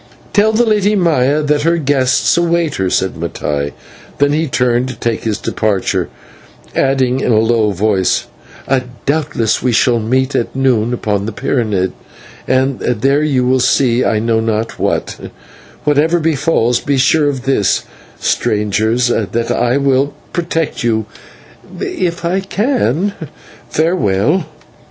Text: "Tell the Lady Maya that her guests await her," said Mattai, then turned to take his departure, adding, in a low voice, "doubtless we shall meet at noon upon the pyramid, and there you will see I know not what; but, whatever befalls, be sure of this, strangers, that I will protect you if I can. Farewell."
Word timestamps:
"Tell 0.33 0.51
the 0.51 0.65
Lady 0.65 0.95
Maya 0.95 1.43
that 1.43 1.61
her 1.61 1.77
guests 1.77 2.35
await 2.35 2.77
her," 2.77 2.89
said 2.89 3.13
Mattai, 3.15 3.71
then 4.17 4.49
turned 4.49 4.87
to 4.87 4.95
take 4.95 5.25
his 5.25 5.37
departure, 5.37 6.09
adding, 6.75 7.19
in 7.19 7.31
a 7.31 7.37
low 7.37 7.69
voice, 7.69 8.25
"doubtless 9.05 9.61
we 9.61 9.71
shall 9.71 9.99
meet 9.99 10.33
at 10.33 10.55
noon 10.55 10.91
upon 10.91 11.27
the 11.27 11.31
pyramid, 11.31 11.93
and 12.47 12.79
there 12.79 13.21
you 13.21 13.45
will 13.45 13.59
see 13.59 14.03
I 14.03 14.17
know 14.17 14.39
not 14.39 14.79
what; 14.79 15.17
but, 15.19 15.31
whatever 15.83 16.19
befalls, 16.19 16.79
be 16.79 16.97
sure 16.97 17.29
of 17.29 17.43
this, 17.43 17.83
strangers, 18.19 19.05
that 19.09 19.51
I 19.51 19.77
will 19.77 20.15
protect 20.33 20.83
you 20.83 21.05
if 21.79 22.25
I 22.25 22.39
can. 22.39 23.13
Farewell." 23.69 24.45